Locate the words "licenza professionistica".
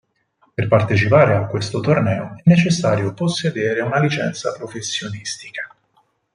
3.99-5.75